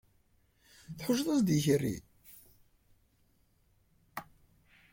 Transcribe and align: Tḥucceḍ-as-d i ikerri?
Tḥucceḍ-as-d 0.97 1.49
i 1.55 1.57
ikerri? 1.59 1.95